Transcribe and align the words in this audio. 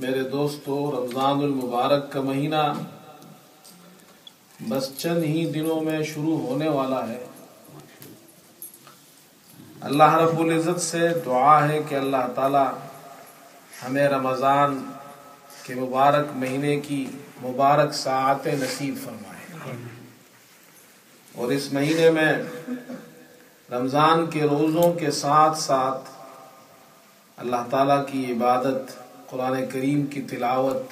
میرے 0.00 0.22
دوستو، 0.22 0.90
رمضان 0.90 1.38
المبارک 1.38 2.12
کا 2.12 2.20
مہینہ 2.20 2.72
بس 4.68 4.90
چند 4.98 5.24
ہی 5.24 5.50
دنوں 5.50 5.80
میں 5.80 6.02
شروع 6.02 6.38
ہونے 6.38 6.68
والا 6.68 7.08
ہے۔ 7.08 7.26
اللہ 9.80 10.14
رب 10.14 10.40
العزت 10.40 10.80
سے 10.80 11.08
دعا 11.26 11.68
ہے 11.68 11.82
کہ 11.88 11.94
اللہ 11.94 12.32
تعالی 12.34 12.86
ہمیں 13.86 14.08
رمضان 14.08 14.90
کے 15.62 15.74
مبارک 15.74 16.26
مہینے 16.34 16.80
کی 16.80 17.06
مبارک 17.42 17.92
ساعت 17.92 18.46
نصیب 18.46 18.94
فرمائے۔ 19.04 19.76
اور 21.34 21.52
اس 21.52 21.72
مہینے 21.72 22.10
میں 22.10 22.32
رمضان 23.70 24.26
کے 24.26 24.42
روزوں 24.42 24.92
کے 24.92 25.10
ساتھ 25.10 25.58
ساتھ 25.58 26.10
اللہ 27.36 27.68
تعالیٰ 27.70 28.06
کی 28.06 28.32
عبادت 28.32 28.99
قرآن 29.30 29.66
کریم 29.72 30.06
کی 30.06 30.22
تلاوت 30.22 30.82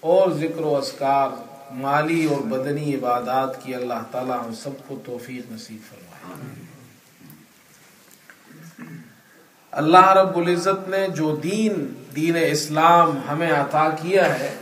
اور 0.00 0.30
ذکر 0.30 0.60
و 0.60 0.76
اسکار 0.76 1.28
مالی 1.72 2.24
اور 2.24 2.40
بدنی 2.40 2.94
عبادات 2.94 3.64
کی 3.64 3.74
اللہ 3.74 4.02
تعالیٰ 4.10 4.46
ہم 4.46 4.54
سب 4.54 4.88
کو 4.88 4.98
توفیق 5.04 5.52
نصیب 5.52 5.78
فرمائے۔ 5.90 6.54
اللہ 9.70 10.08
رب 10.12 10.36
العزت 10.38 10.88
نے 10.88 11.08
جو 11.08 11.36
دین 11.36 11.94
دین 12.16 12.36
اسلام 12.46 13.20
ہمیں 13.30 13.50
عطا 13.52 13.88
کیا 14.02 14.38
ہے، 14.38 14.54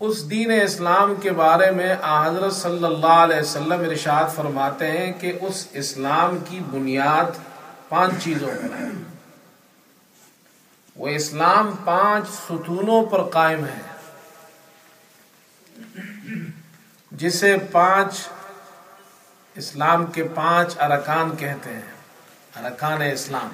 اس 0.00 0.30
دین 0.30 0.50
اسلام 0.62 1.14
کے 1.22 1.30
بارے 1.30 1.70
میں 1.70 1.94
حضرت 2.26 2.52
صلی 2.52 2.84
اللہ 2.84 3.20
علیہ 3.24 3.40
وسلم 3.40 3.80
ارشاد 3.90 4.34
فرماتے 4.34 4.90
ہیں 4.90 5.12
کہ 5.20 5.32
اس 5.40 5.66
اسلام 5.72 6.38
کی 6.48 6.60
بنیاد 6.70 7.38
پانچ 7.88 8.24
چیزوں 8.24 8.48
پر 8.48 8.80
ہے۔ 8.80 9.17
وہ 10.98 11.08
اسلام 11.08 11.72
پانچ 11.84 12.28
ستونوں 12.28 13.06
پر 13.06 13.22
قائم 13.22 13.64
ہے۔ 13.64 13.80
جسے 17.12 17.56
پانچ 17.72 18.28
اسلام 19.54 20.06
کے 20.06 20.24
پانچ 20.34 20.78
ارکان 20.78 21.36
کہتے 21.36 21.70
ہیں، 21.70 21.80
ارکان 22.56 23.02
اسلام۔ 23.02 23.48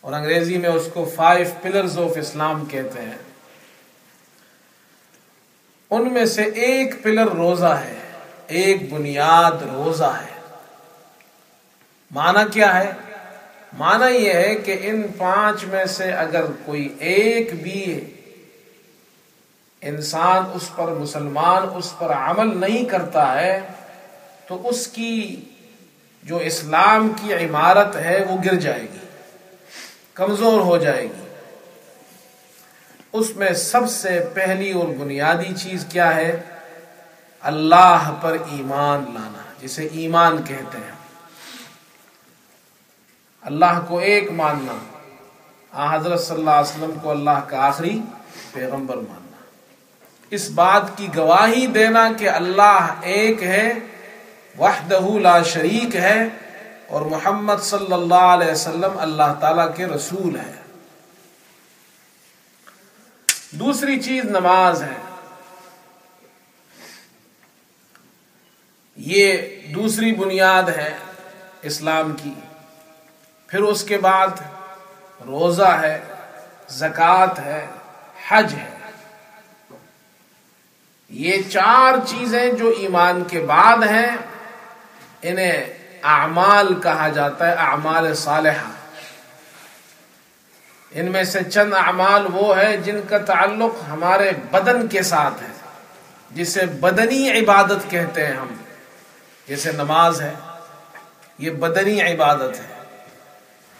اور 0.00 0.12
انگریزی 0.12 0.58
میں 0.58 0.70
اس 0.70 0.88
کو 0.94 1.12
فائیو 1.14 1.46
پلرز 1.62 1.98
آف 1.98 2.10
اسلام 2.16 2.66
کہتے 2.66 3.02
ہیں۔ 3.02 3.18
ان 5.90 6.14
میں 6.14 6.24
سے 6.24 6.42
ایک 6.42 7.02
پلر 7.02 7.26
روزہ 7.26 7.82
ہے، 7.84 8.00
ایک 8.46 8.92
بنیاد 8.92 9.52
روزہ 9.52 10.20
ہے۔ 10.26 10.56
معنی 12.10 12.50
کیا 12.52 12.78
ہے؟ 12.78 12.92
معنی 13.72 14.16
یہ 14.16 14.32
ہے 14.32 14.54
کہ 14.54 14.76
ان 14.80 15.02
پانچ 15.18 15.64
میں 15.64 15.84
سے 15.84 16.12
اگر 16.12 16.44
کوئی 16.64 16.94
ایک 16.98 17.62
بھی 17.62 18.00
انسان 19.80 20.42
اس 20.54 20.76
پر 20.76 20.88
مسلمان 20.88 21.62
اس 21.74 21.98
پر 21.98 22.12
عمل 22.12 22.60
نہیں 22.60 22.84
کرتا 22.84 23.40
ہے، 23.40 23.60
تو 24.48 24.68
اس 24.68 24.86
کی 24.86 25.44
جو 26.22 26.36
اسلام 26.36 27.08
کی 27.08 27.34
عمارت 27.34 27.96
ہے 27.96 28.24
وہ 28.28 28.36
گر 28.44 28.54
جائے 28.54 28.82
گی، 28.82 29.06
کمزور 30.14 30.60
ہو 30.60 30.76
جائے 30.76 31.02
گی۔ 31.02 31.28
اس 33.12 33.36
میں 33.36 33.52
سب 33.52 33.90
سے 33.90 34.20
پہلی 34.34 34.72
اور 34.72 34.88
بنیادی 34.88 35.54
چیز 35.54 35.86
کیا 35.92 36.16
ہے؟ 36.16 36.40
اللہ 37.40 38.18
پر 38.22 38.36
ایمان 38.50 39.04
لانا، 39.14 39.42
جسے 39.62 39.88
ایمان 39.92 40.36
کہتے 40.36 40.78
ہیں۔ 40.78 41.05
اللہ 43.46 43.80
کو 43.88 43.98
ایک 43.98 44.30
ماننا۔ 44.32 44.76
حضرت 45.94 46.20
صلی 46.20 46.36
اللہ 46.36 46.50
علیہ 46.50 46.70
وسلم 46.70 46.98
کو 47.02 47.10
اللہ 47.10 47.38
کا 47.46 47.66
آخری 47.66 48.00
پیغمبر 48.52 48.96
ماننا۔ 48.96 49.44
اس 50.30 50.48
بات 50.50 50.96
کی 50.96 51.08
گواہی 51.16 51.66
دینا 51.66 52.08
کہ 52.18 52.28
اللہ 52.28 52.94
ایک 53.02 53.42
ہے 53.42 53.72
وحدہ 54.58 55.00
لا 55.22 55.42
شریک 55.42 55.96
ہے، 55.96 56.28
اور 56.86 57.02
محمد 57.02 57.62
صلی 57.62 57.92
اللہ 57.92 58.26
علیہ 58.34 58.50
وسلم 58.50 58.98
اللہ 58.98 59.32
تعالی 59.40 59.62
کے 59.76 59.86
رسول 59.86 60.36
ہے۔ 60.36 60.52
دوسری 63.50 64.00
چیز 64.02 64.24
نماز 64.24 64.82
ہے۔ 64.82 64.96
یہ 68.96 69.38
دوسری 69.74 70.12
بنیاد 70.14 70.68
ہے 70.76 70.90
اسلام 71.62 72.14
کی۔ 72.22 72.34
پھر 73.46 73.60
اس 73.60 73.84
کے 73.84 73.98
بعد 73.98 74.28
روزہ 75.26 75.78
ہے، 75.82 76.00
زکوٰۃ 76.68 77.38
ہے، 77.38 77.66
حج 78.28 78.54
ہے۔ 78.54 78.70
یہ 81.08 81.42
چار 81.50 81.92
چیزیں 82.06 82.52
جو 82.52 82.72
ایمان 82.78 83.24
کے 83.24 83.40
بعد 83.40 83.76
ہیں، 83.76 84.16
انہیں 85.22 85.64
اعمال 86.02 86.80
کہا 86.80 87.08
جاتا 87.08 87.46
ہے، 87.46 87.52
اعمال 87.52 88.14
صالحہ۔ 88.14 88.70
ان 90.90 91.12
میں 91.12 91.24
سے 91.24 91.44
چند 91.44 91.72
اعمال 91.72 92.26
وہ 92.32 92.56
ہے 92.56 92.76
جن 92.76 93.00
کا 93.08 93.18
تعلق 93.18 93.88
ہمارے 93.90 94.32
بدن 94.50 94.88
کے 94.88 95.02
ساتھ 95.02 95.42
ہے، 95.42 95.52
جسے 96.30 96.66
بدنی 96.66 97.40
عبادت 97.40 97.90
کہتے 97.90 98.26
ہیں 98.26 98.34
ہم۔ 98.34 98.54
جیسے 99.48 99.72
نماز 99.72 100.20
ہے، 100.20 100.34
یہ 101.38 101.50
بدنی 101.50 102.02
عبادت 102.02 102.60
ہے۔ 102.60 102.75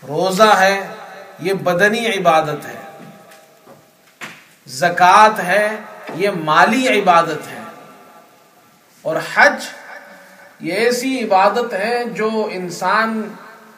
روزہ 0.08 0.56
ہے، 0.58 0.88
یہ 1.38 1.54
بدنی 1.54 2.06
عبادت 2.06 2.66
ہے۔ 2.66 3.08
زکوٰۃ 4.66 5.40
ہے، 5.44 5.76
یہ 6.14 6.30
مالی 6.30 7.00
عبادت 7.00 7.52
ہے۔ 7.52 7.60
اور 9.02 9.16
حج، 9.34 9.64
یہ 10.60 10.72
ایسی 10.72 11.24
عبادت 11.24 11.74
ہے 11.74 12.04
جو 12.04 12.48
انسان 12.50 13.28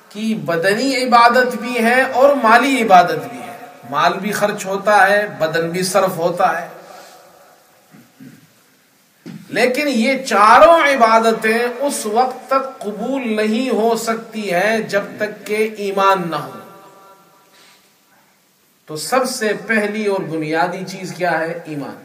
کی 0.08 0.34
بدنی 0.34 0.96
عبادت 0.96 1.56
بھی 1.56 1.84
ہے 1.84 2.02
اور 2.02 2.36
مالی 2.42 2.82
عبادت 2.82 3.28
بھی 3.30 3.38
ہے۔ 3.38 3.66
مال 3.90 4.12
بھی 4.18 4.32
خرچ 4.32 4.66
ہوتا 4.66 5.06
ہے، 5.06 5.26
بدن 5.38 5.70
بھی 5.70 5.82
صرف 5.82 6.16
ہوتا 6.16 6.62
ہے۔ 6.62 6.68
لیکن 9.48 9.88
یہ 9.88 10.22
چاروں 10.22 10.80
عبادتیں 10.80 11.58
اس 11.80 12.06
وقت 12.06 12.46
تک 12.46 12.78
قبول 12.78 13.36
نہیں 13.36 13.70
ہو 13.70 13.96
سکتی 13.96 14.52
ہے 14.52 14.82
جب 14.82 15.02
تک 15.18 15.46
کہ 15.46 15.74
ایمان 15.78 16.30
نہ 16.30 16.36
ہو۔ 16.36 16.58
تو 18.86 18.96
سب 18.96 19.28
سے 19.28 19.52
پہلی 19.66 20.06
اور 20.06 20.20
بنیادی 20.20 20.84
چیز 20.86 21.14
کیا 21.16 21.40
ہے؟ 21.40 21.60
ایمان۔ 21.64 21.96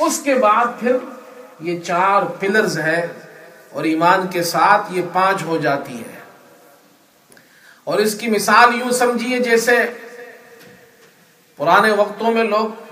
اس 0.00 0.20
کے 0.24 0.34
بعد 0.34 0.66
پھر 0.80 0.96
یہ 1.60 1.80
چار 1.80 2.22
پلرز 2.22 2.78
ہے 2.78 3.06
اور 3.70 3.84
ایمان 3.84 4.26
کے 4.26 4.42
ساتھ 4.42 4.92
یہ 4.92 5.02
پانچ 5.12 5.42
ہو 5.42 5.58
جاتی 5.58 6.00
ہے 6.00 6.18
اور 7.84 7.98
اس 7.98 8.14
کی 8.14 8.28
مثال 8.28 8.74
یوں 8.74 8.90
سمجھیے 8.90 9.38
جیسے 9.38 9.76
پرانے 11.56 11.90
وقتوں 11.90 12.32
میں 12.32 12.44
لوگ 12.44 12.87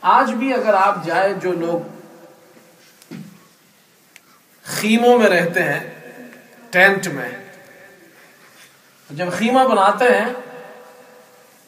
آج 0.00 0.32
بھی 0.32 0.54
اگر 0.54 0.74
آپ 0.74 1.04
جائیں 1.04 1.34
جو 1.34 1.52
لوگ 1.52 1.88
خیموں 4.62 5.18
میں 5.18 5.28
رہتے 5.28 5.62
ہیں، 5.62 5.80
ٹینٹ 6.70 7.06
میں، 7.06 7.28
جب 9.10 9.32
خیمہ 9.32 9.68
بناتے 9.68 10.04
ہیں 10.04 10.32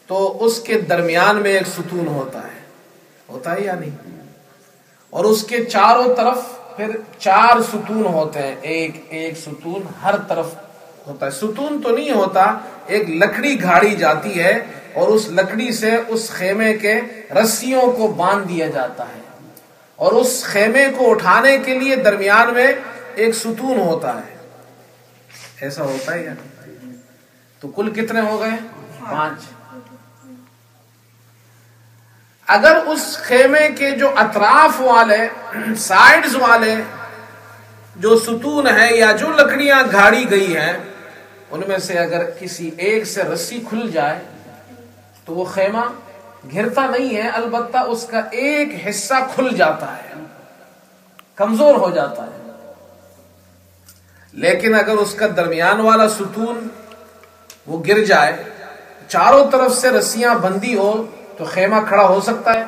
تو 0.07 0.45
اس 0.45 0.59
کے 0.59 0.81
درمیان 0.81 1.35
میں 1.35 1.51
ایک 1.51 1.67
ستون 1.67 2.07
ہوتا 2.07 2.39
ہے۔ 2.39 2.61
ہوتا 3.29 3.55
ہے 3.55 3.61
یا 3.61 3.75
نہیں؟ 3.75 4.25
اور 5.09 5.25
اس 5.25 5.43
کے 5.43 5.65
چاروں 5.65 6.15
طرف 6.15 6.37
پھر 6.77 6.97
چار 7.19 7.61
ستون 7.61 8.05
ہوتے 8.05 8.39
ہیں۔ 8.41 8.55
ایک 8.61 9.05
ایک 9.09 9.37
ستون 9.37 9.81
ہر 10.03 10.17
طرف 10.17 10.55
ہوتا 11.07 11.25
ہے۔ 11.25 11.31
ستون 11.31 11.81
تو 11.81 11.95
نہیں 11.95 12.11
ہوتا، 12.11 12.57
ایک 12.85 13.09
لکڑی 13.09 13.63
گھاڑی 13.63 13.95
جاتی 13.95 14.39
ہے 14.39 14.59
اور 14.93 15.07
اس 15.07 15.27
لکڑی 15.27 15.71
سے 15.71 15.91
اس 16.07 16.29
خیمے 16.29 16.77
کے 16.77 17.01
رسیوں 17.43 17.91
کو 17.91 18.07
باندھ 18.07 18.47
دیا 18.47 18.67
جاتا 18.67 19.03
ہے۔ 19.03 19.21
اور 19.95 20.11
اس 20.11 20.43
خیمے 20.43 20.87
کو 20.97 21.11
اٹھانے 21.11 21.57
کے 21.57 21.79
لیے 21.79 21.95
درمیان 21.95 22.53
میں 22.53 22.71
ایک 23.15 23.35
ستون 23.35 23.79
ہوتا 23.79 24.15
ہے۔ 24.15 24.37
ایسا 25.61 25.83
ہوتا 25.83 26.13
ہے 26.13 26.23
یا 26.23 26.33
تو 27.59 27.67
کل 27.67 27.93
کتنے 27.93 28.21
ہو 28.21 28.39
گئے؟ 28.39 28.49
پانچ۔ 29.11 29.41
اگر 32.47 32.75
اس 32.87 33.17
خیمے 33.17 33.69
کے 33.69 33.91
جو 33.91 34.09
اطراف 34.15 34.81
والے، 34.81 35.17
سائڈز 35.77 36.35
والے، 36.35 36.75
جو 37.95 38.19
ستون 38.19 38.67
ہے 38.67 38.95
یا 38.95 39.11
جو 39.11 39.29
لکڑیاں 39.29 39.83
گھاڑی 39.91 40.31
گئی 40.31 40.57
ہیں 40.57 40.73
ان 41.51 41.61
میں 41.67 41.77
سے 41.77 41.99
اگر 41.99 42.29
کسی 42.39 42.69
ایک 42.77 43.05
سے 43.05 43.23
رسی 43.23 43.59
کھل 43.69 43.91
جائے 43.91 44.19
تو 45.25 45.33
وہ 45.33 45.45
خیمہ 45.45 45.85
گھرتا 46.51 46.85
نہیں 46.85 47.15
ہے، 47.15 47.29
البتہ 47.29 47.77
اس 47.77 48.07
کا 48.11 48.19
ایک 48.31 48.87
حصہ 48.89 49.13
کھل 49.35 49.55
جاتا 49.57 49.97
ہے، 49.97 50.13
کمزور 51.35 51.75
ہو 51.75 51.89
جاتا 51.89 52.23
ہے۔ 52.23 52.63
لیکن 54.33 54.75
اگر 54.75 54.93
اس 54.93 55.13
کا 55.13 55.25
درمیان 55.35 55.79
والا 55.79 56.09
ستون 56.09 56.67
وہ 57.67 57.83
گر 57.87 58.05
جائے، 58.05 58.43
چاروں 59.07 59.51
طرف 59.51 59.77
سے 59.77 59.89
رسیاں 59.89 60.35
بندی 60.35 60.77
ہو، 60.77 61.05
تو 61.37 61.45
خیمہ 61.45 61.87
کھڑا 61.87 62.07
ہو 62.07 62.21
سکتا 62.21 62.53
ہے۔ 62.53 62.63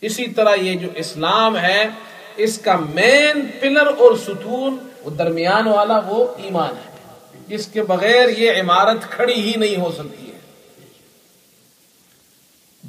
اسی 0.00 0.26
طرح 0.26 0.54
یہ 0.54 0.78
جو 0.78 0.88
اسلام 0.94 1.56
ہے 1.56 1.88
اس 2.38 2.58
کا 2.58 2.76
مین 2.76 3.46
پلر 3.60 3.86
اور 3.86 4.16
ستون 4.16 4.76
وہ 5.04 5.10
درمیان 5.10 5.68
والا 5.68 6.00
وہ 6.06 6.34
ایمان 6.36 6.76
ہے۔ 6.76 6.98
جس 7.48 7.66
کے 7.66 7.82
بغیر 7.82 8.28
یہ 8.28 8.52
عمارت 8.60 9.10
کھڑی 9.10 9.34
ہی 9.34 9.52
نہیں 9.56 9.80
ہو 9.80 9.92
سکتی 9.92 10.32
ہے۔ 10.32 10.38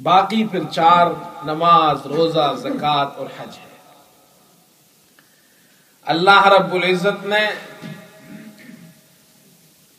باقی 0.02 0.46
پھر 0.46 0.60
چار 0.72 1.06
نماز، 1.44 2.06
روزہ 2.06 2.54
زکات 2.58 3.08
اور 3.16 3.26
حج 3.26 3.58
ہے۔ 3.58 3.70
اللہ 6.04 6.46
رب 6.46 6.74
العزت 6.74 7.26
نے 7.26 7.48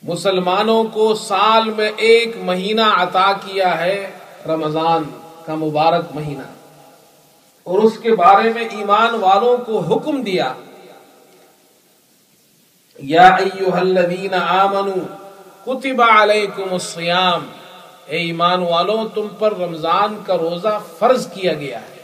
مسلمانوں 0.03 0.83
کو 0.83 1.15
سال 1.15 1.69
میں 1.69 1.91
ایک 1.97 2.37
مہینہ 2.37 2.81
عطا 2.81 3.33
کیا 3.33 3.79
ہے، 3.79 4.11
رمضان 4.45 5.03
کا 5.45 5.55
مبارک 5.55 6.05
مہینہ۔ 6.13 6.60
اور 7.63 7.79
اس 7.79 7.97
کے 8.01 8.15
بارے 8.15 8.53
میں 8.53 8.63
ایمان 8.69 9.13
والوں 9.13 9.57
کو 9.57 9.79
حکم 9.79 10.23
دیا۔ 10.23 10.53
یا 12.99 13.27
ایوہ 13.27 13.71
الذین 13.71 14.33
آمنوا 14.33 15.29
کتب 15.65 16.01
علیکم 16.01 16.73
الصیام۔ 16.73 17.47
اے 18.05 18.17
ایمان 18.17 18.59
والوں، 18.59 19.09
تم 19.15 19.27
پر 19.39 19.57
رمضان 19.57 20.23
کا 20.25 20.37
روزہ 20.37 20.79
فرض 20.99 21.31
کیا 21.33 21.53
گیا 21.53 21.81
ہے۔ 21.81 22.01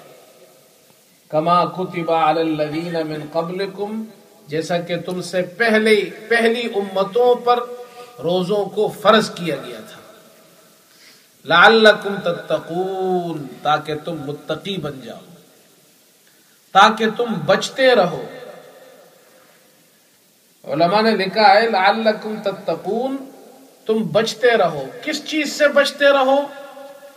کما 1.29 1.65
کتب 1.65 2.11
علی 2.11 2.39
الذین 2.39 3.07
من 3.07 3.19
قبلکم، 3.31 4.03
جیسا 4.47 4.77
کہ 4.77 4.97
تم 4.97 5.21
سے 5.21 5.41
پہلے، 5.41 6.09
پہلی 6.29 6.69
امتوں 6.75 7.35
پر 7.35 7.59
روزوں 8.23 8.65
کو 8.65 8.93
فرض 9.01 9.29
کیا 9.29 9.55
گیا 9.55 9.79
تھا۔ 9.79 10.01
لعلکم 11.45 12.15
تتقون، 12.23 13.47
تاکہ 13.61 13.95
تم 13.95 14.15
متقی 14.25 14.77
بن 14.77 15.01
جاؤ۔ 15.01 15.36
تاکہ 16.77 17.05
تم 17.17 17.25
بچتے 17.45 17.95
رہو۔ 17.95 18.23
علماء 20.63 21.01
نے 21.01 21.11
لکھا 21.11 21.53
ہے، 21.53 21.69
لعلکم 21.69 22.35
تتقون، 22.43 23.17
تم 23.85 23.93
بچتے 23.93 24.57
رہو۔ 24.57 24.83
کس 25.03 25.25
چیز 25.25 25.53
سے 25.53 25.67
بچتے 25.67 26.05
رہو؟ 26.05 26.41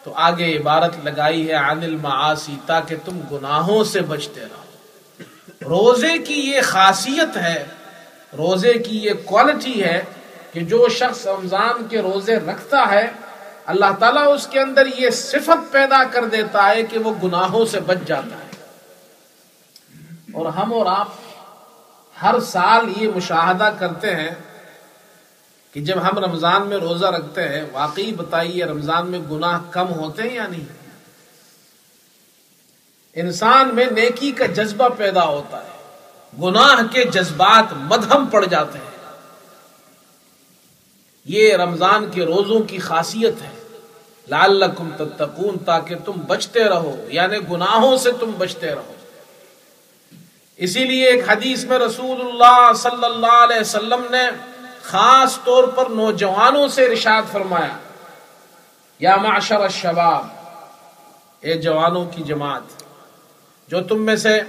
تو 0.04 0.12
آگے 0.14 0.58
عبارت 0.58 0.94
لگائی 1.04 1.48
ہے، 1.48 1.54
عن 1.54 1.82
المعاصی، 1.82 2.56
تاکہ 2.66 2.96
تم 3.04 3.20
گناہوں 3.32 3.84
سے 3.84 4.00
بچتے 4.00 4.40
رہو۔ 4.40 4.62
روزے 5.68 6.18
کی 6.18 6.34
یہ 6.34 6.60
خاصیت 6.60 7.36
ہے، 7.36 7.64
روزے 8.36 8.72
کی 8.72 8.98
یہ 8.98 9.12
کوالٹی 9.24 9.84
ہے 9.84 10.02
کہ 10.52 10.60
جو 10.60 10.88
شخص 10.88 11.26
رمضان 11.26 11.88
کے 11.88 11.98
روزے 11.98 12.36
رکھتا 12.36 12.84
ہے، 12.90 13.06
اللہ 13.66 13.92
تعالیٰ 13.98 14.34
اس 14.34 14.46
کے 14.46 14.60
اندر 14.60 14.86
یہ 14.98 15.10
صفت 15.10 15.72
پیدا 15.72 16.04
کر 16.04 16.24
دیتا 16.24 16.68
ہے 16.68 16.82
کہ 16.82 16.98
وہ 16.98 17.14
گناہوں 17.22 17.66
سے 17.66 17.80
بچ 17.80 17.98
جاتا 18.06 18.36
ہے۔ 18.36 18.49
اور 20.34 20.46
ہم 20.46 20.72
اور 20.72 20.86
آپ 20.86 21.08
ہر 22.22 22.40
سال 22.40 22.84
یہ 22.96 23.08
مشاہدہ 23.16 23.70
کرتے 23.78 24.16
ہیں 24.16 24.30
کہ 25.72 25.80
جب 25.80 25.96
ہم 26.02 26.18
رمضان 26.18 26.68
میں 26.68 26.76
روزہ 26.76 27.06
رکھتے 27.06 27.48
ہیں، 27.48 27.64
واقعی 27.72 28.12
بتائیے 28.12 28.64
رمضان 28.64 29.10
میں 29.10 29.18
گناہ 29.18 29.60
کم 29.70 29.94
ہوتے 29.94 30.22
ہیں 30.22 30.34
یا 30.34 30.46
نہیں؟ 30.46 30.64
انسان 33.14 33.74
میں 33.74 33.84
نیکی 33.84 34.32
کا 34.32 34.46
جذبہ 34.46 34.88
پیدا 34.88 35.24
ہوتا 35.24 35.64
ہے، 35.64 35.98
گناہ 36.42 36.92
کے 36.92 37.04
جذبات 37.04 37.72
مدھم 37.72 38.26
پڑ 38.26 38.44
جاتے 38.44 38.78
ہیں۔ 38.78 39.12
یہ 41.24 41.56
رمضان 41.56 42.10
کے 42.10 42.24
روزوں 42.24 42.60
کی 42.60 42.78
خاصیت 42.78 43.34
ہے۔ 43.42 43.78
لال 44.28 44.64
تتقون، 44.98 45.58
تاکہ 45.58 45.94
تم 46.04 46.12
بچتے 46.12 46.64
رہو 46.64 46.96
یعنی 47.08 47.36
گناہوں 47.50 47.96
سے 47.96 48.12
تم 48.12 48.30
بچتے 48.38 48.74
رہو۔ 48.74 48.94
اسی 50.64 50.84
لیے 50.84 51.06
ایک 51.08 51.28
حدیث 51.28 51.64
میں 51.64 51.78
رسول 51.78 52.20
اللہ 52.20 52.72
صلی 52.76 53.04
اللہ 53.04 53.36
علیہ 53.42 53.60
وسلم 53.60 54.02
نے 54.10 54.24
خاص 54.84 55.38
طور 55.44 55.64
پر 55.76 55.90
نوجوانوں 55.90 56.66
سے 56.68 56.88
رشاد 56.88 57.30
فرمایا، 57.32 57.76
یا 59.00 59.14
معاشر 59.16 59.60
الشباب، 59.60 60.26
اے 61.42 61.54
جوانوں 61.62 62.04
کی 62.14 62.22
جماعت، 62.22 62.82
جو 63.70 63.80
تم 63.88 64.04
میں 64.06 64.16
سے 64.16 64.40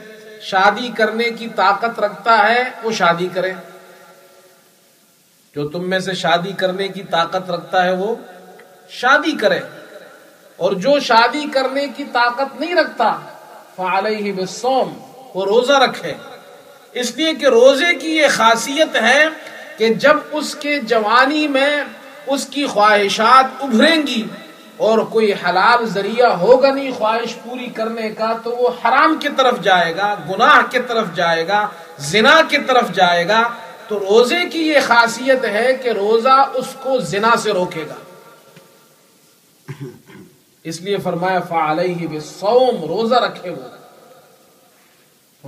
شادی 0.42 0.90
کرنے 0.98 1.30
کی 1.30 1.48
طاقت 1.56 2.00
رکھتا 2.00 2.38
ہے، 2.48 2.64
وہ 2.84 2.92
شادی 2.92 3.28
کرے 3.34 3.54
جو 5.56 5.68
تم 5.70 5.90
میں 5.90 6.00
سے 6.00 6.14
شادی 6.14 6.54
کرنے 6.58 6.88
کی 6.88 7.04
طاقت 7.12 7.50
رکھتا 7.52 7.84
ہے، 7.86 7.94
وہ 8.02 8.16
شادی 9.00 9.32
کرے 9.42 9.60
اور 10.60 10.72
جو 10.84 11.00
شادی 11.00 11.46
کرنے 11.54 11.88
کی 11.96 12.04
طاقت 12.14 12.60
نہیں 12.60 12.76
رکھتا، 12.76 13.16
فعلیہ 13.76 14.34
بالصوم 14.34 14.94
وہ 15.36 15.46
روزہ 15.46 15.74
رکھے 15.74 16.14
اس 16.94 17.16
لیے 17.16 17.34
کہ 17.34 17.46
روزے 17.46 17.96
کی 17.96 18.18
یہ 18.18 18.28
خاصیت 18.30 18.96
ہے 18.96 19.26
کہ 19.78 19.90
جب 19.90 20.18
اس 20.32 20.56
کے 20.56 20.80
جوانی 20.80 21.48
میں 21.48 21.78
اس 22.28 22.46
کی 22.46 22.66
خواہشات 22.66 23.64
ابھریں 23.64 24.08
گی 24.08 24.28
اور 24.78 25.00
کوئی 25.00 25.34
حلال 25.34 25.86
ذریعہ 25.86 26.30
ہوگا 26.30 26.72
نہیں 26.72 26.92
خواہش 26.98 27.36
پوری 27.44 27.66
کرنے 27.66 28.10
کا، 28.10 28.34
تو 28.44 28.50
وہ 28.50 28.70
حرام 28.70 29.18
کی 29.20 29.30
طرف 29.38 29.60
جائے 29.62 29.96
گا، 29.96 30.16
گناہ 30.30 30.72
کی 30.72 30.80
طرف 30.88 31.08
جائے 31.16 31.48
گا، 31.48 31.68
زنا 31.98 32.42
کی 32.50 32.58
طرف 32.58 32.92
جائے 32.94 33.28
گا۔ 33.28 33.44
تو 33.88 34.00
روزے 34.00 34.50
کی 34.52 34.70
یہ 34.70 34.80
خاصیت 34.88 35.46
ہے 35.46 35.74
کہ 35.74 35.90
روزہ 35.90 36.46
اس 36.54 36.66
کو 36.84 37.00
زنا 37.00 37.36
سے 37.38 37.52
روکے 37.52 37.86
گا۔ 37.90 37.96
اس 40.64 40.82
لیے 40.82 40.98
فرمایا 40.98 41.40
فعلیہ 41.40 42.20
سوم 42.20 42.86
روزہ 42.86 43.16
رکھے 43.16 43.50
وہ۔ 43.50 43.81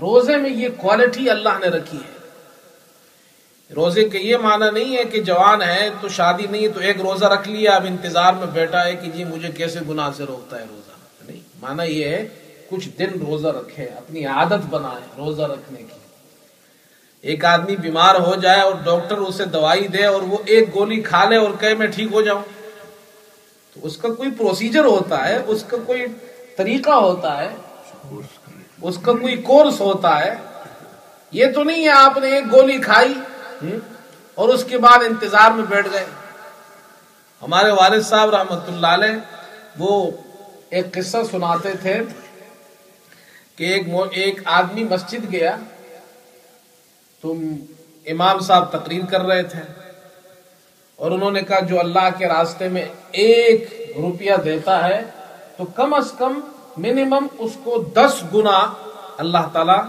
روزے 0.01 0.38
میں 0.38 0.50
یہ 0.50 0.69
کوالٹی 0.78 1.30
اللہ 1.30 1.60
نے 1.60 1.68
رکھی 1.68 1.98
ہے۔ 1.98 2.13
روزے 3.75 4.10
کے 4.10 4.19
یہ 4.19 4.38
معنی 4.38 4.72
نہیں 4.72 4.98
ہے 4.98 5.04
کہ 5.04 5.22
جوان 5.22 5.62
ہے 5.62 5.90
تو 6.01 6.07
شادی 6.10 6.48
نہیں 6.50 6.68
تو 6.68 6.80
ایک 6.80 7.01
روزہ 7.01 7.25
رکھ 7.25 7.50
لیا، 7.50 7.72
اب 7.72 7.86
انتظار 7.86 8.34
میں 8.34 8.48
بیٹھا 8.48 8.86
ہے 8.86 8.95
کہ 8.95 9.12
جی 9.12 9.24
مجھے 9.24 9.51
کیسے 9.51 9.80
گناہ 9.90 10.10
سے 10.18 10.24
روکتا 10.24 10.60
ہے 10.60 10.66
روزہ؟ 10.69 11.31
نہیں، 11.31 11.40
معنی 11.62 11.92
یہ 11.92 12.07
ہے 12.07 12.28
کچھ 12.69 12.90
دن 12.90 13.10
روزہ 13.28 13.48
رکھے، 13.48 13.86
اپنی 13.86 14.25
عادت 14.25 14.66
بنائے 14.69 15.01
روزہ 15.18 15.42
رکھنے 15.42 15.80
کی۔ 15.80 15.98
ایک 17.22 17.45
آدمی 17.45 17.75
بیمار 17.75 18.16
ہو 18.16 18.36
جائے 18.36 18.62
اور 18.62 18.74
ڈاکٹر 18.84 19.18
اسے 19.18 19.45
دوائی 19.45 19.88
دے 19.88 20.06
اور 20.06 20.22
وہ 20.22 20.38
ایک 20.45 20.76
گولی 20.76 21.02
کھا 21.02 21.30
لے 21.30 21.35
اور 21.35 21.52
کہے 21.59 21.73
میں 21.73 21.88
ٹھیک 21.88 22.07
ہو 22.14 22.21
جاؤں۔ 22.21 22.44
تو 23.73 23.80
اس 23.83 23.97
کا 23.97 24.14
کوئی 24.14 24.30
پروسیجر 24.38 24.85
ہوتا 24.85 25.30
ہے، 25.30 25.44
اس 25.47 25.64
کا 25.68 25.78
کوئی 25.85 26.06
طریقہ 26.57 26.92
ہوتا 26.92 27.45
ہے۔ 27.45 27.50
اس 28.83 28.97
کا 29.04 29.11
کوئی 29.13 29.35
کورس 29.42 29.80
ہوتا 29.81 30.18
ہے، 30.19 30.33
یہ 31.33 31.52
تو 31.54 31.63
نہیں 31.63 31.83
ہے 31.83 31.90
آپ 31.90 32.18
نے 32.18 32.30
ایک 32.35 32.52
گولی 32.52 32.78
کھائی 32.81 33.13
اور 34.37 34.49
اس 34.49 34.63
کے 34.69 34.78
بعد 34.78 35.04
انتظار 35.07 35.52
میں 35.52 35.66
بیٹھ 35.69 35.87
گئے۔ 35.94 36.06
ہمارے 37.42 37.71
والد 37.73 38.04
صاحب 38.06 38.30
رحمت 38.35 38.68
اللہ 38.68 38.87
علیہ، 38.87 39.16
وہ 39.80 40.11
ایک 40.69 40.94
قصہ 40.94 41.18
سناتے 41.31 41.71
تھے 41.81 41.97
کہ 43.56 43.63
ایک 43.63 43.87
ایک 44.13 44.42
آدمی 44.54 44.83
مسجد 44.90 45.31
گیا، 45.31 45.56
تم 47.23 47.44
امام 48.06 48.40
صاحب 48.40 48.71
تقریر 48.71 49.06
کر 49.11 49.21
رہے 49.21 49.44
تھے، 49.52 49.61
اور 50.99 51.11
انہوں 51.11 51.31
نے 51.31 51.42
کہا، 51.42 51.59
جو 51.61 51.80
اللہ 51.80 52.09
کے 52.18 52.28
راستے 52.28 52.68
میں 52.69 52.85
ایک 53.23 53.68
روپیہ 53.97 54.35
دیتا 54.44 54.83
ہے، 54.87 55.02
تو 55.57 55.66
کم 55.75 55.94
از 55.94 56.11
کم 56.18 56.40
منیمم 56.77 57.27
اس 57.37 57.51
کو 57.63 57.83
دس 57.95 58.23
گنا 58.33 58.73
اللہ 59.18 59.49
تعالی 59.53 59.80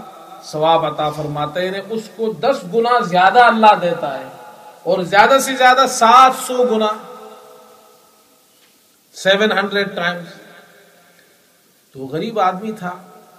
ثواب 0.44 0.84
عطا 0.84 1.10
فرماتے 1.10 1.60
ہیں 1.60 1.66
یعنی 1.66 1.78
اس 1.90 2.02
کو 2.16 2.32
دس 2.32 2.56
گنا 2.74 3.00
زیادہ 3.00 3.40
اللہ 3.40 3.74
دیتا 3.82 4.20
ہے۔ 4.20 4.24
اور 4.82 4.98
زیادہ 4.98 5.38
سے 5.38 5.56
زیادہ 5.56 5.84
سات 5.88 6.32
سو 6.46 6.66
گنا۔ 6.70 6.92
Seven 9.14 9.52
hundred 9.52 9.96
times. 9.96 10.24
تو 11.92 12.00
غریب 12.00 12.40
آدمی 12.40 12.72
تھا، 12.72 12.90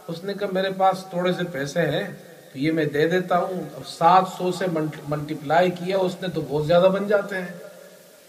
اس 0.07 0.23
نے 0.23 0.33
کہا، 0.33 0.47
میرے 0.51 0.69
پاس 0.71 1.05
تھوڑے 1.09 1.33
سے 1.33 1.43
پیسے 1.43 1.81
ہیں، 1.81 2.13
تو 2.53 2.59
یہ 2.59 2.71
میں 2.71 2.85
دے 2.85 3.07
دیتا 3.07 3.39
ہوں۔ 3.39 3.63
اب 3.75 3.87
سات 3.87 4.23
سو 4.37 4.51
سے 4.51 4.65
ملٹیپلائی 5.09 5.71
کیا، 5.71 5.97
اس 5.97 6.15
نے 6.21 6.27
تو 6.27 6.41
بہت 6.49 6.67
زیادہ 6.67 6.83
بن 6.83 7.07
جاتے 7.07 7.35
ہیں۔ 7.35 7.57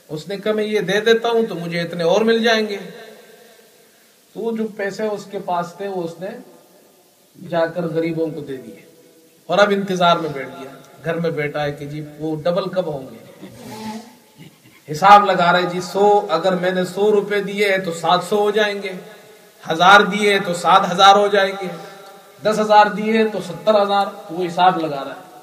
اس 0.09 0.29
نے 0.29 0.37
کہا، 0.37 0.53
میں 0.53 0.65
یہ 0.65 0.81
دے 0.81 1.01
دیتا 1.01 1.29
ہوں 1.29 1.43
تو 1.49 1.55
مجھے 1.55 1.81
اتنے 1.81 2.05
اور 2.05 2.21
مل 2.21 2.45
جائیں 2.45 2.69
گے۔ 2.69 2.79
تو 4.37 4.57
جو 4.57 4.67
پیسے 4.77 5.03
اس 5.03 5.27
کے 5.31 5.39
پاس 5.39 5.75
تھے، 5.77 5.89
وہ 5.89 6.03
اس 6.03 6.21
نے 6.21 6.29
جا 7.49 7.67
کر 7.67 7.83
غریبوں 7.83 8.27
کو 8.27 8.41
دے 8.41 8.57
دیے۔ 8.57 8.85
اور 9.47 9.59
اب 9.59 9.71
انتظار 9.71 10.17
میں 10.17 10.31
بیٹھ 10.31 10.49
گیا۔ 10.61 10.71
گھر 11.05 11.15
میں 11.15 11.31
بیٹھا 11.31 11.63
ہے 11.63 11.73
کہ 11.73 11.87
جی 11.87 12.05
وہ 12.19 12.37
ڈبل 12.43 12.69
کب 12.69 12.87
ہوں 12.87 13.07
گے؟ 13.11 13.47
حساب 14.93 15.25
لگا 15.25 15.53
رہے 15.53 15.63
جی 15.63 15.81
سو، 15.81 16.27
اگر 16.31 16.53
میں 16.53 16.71
نے 16.71 16.85
سو 16.85 17.13
روپے 17.13 17.41
دیے 17.41 17.79
تو 17.79 17.93
سات 17.93 18.21
سو 18.29 18.39
ہو 18.39 18.51
جائیں 18.51 18.83
گے۔ 18.83 18.93
ہزار 19.71 20.01
دیے 20.01 20.39
تو 20.39 20.55
سات 20.55 20.93
ہزار 20.93 21.15
ہو 21.15 21.29
جائیں 21.29 21.53
گے۔ 21.63 21.69
دس 22.43 22.61
ہزار 22.61 22.87
دیے 22.87 23.29
تو 23.29 23.39
ستر 23.49 23.83
ہزار۔ 23.83 24.07
تو 24.29 24.35
وہ 24.35 24.45
حساب 24.45 24.77
لگا 24.77 25.05
رہا 25.05 25.15
ہے۔ 25.15 25.39